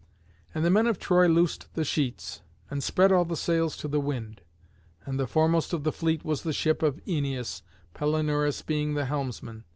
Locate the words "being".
8.63-8.95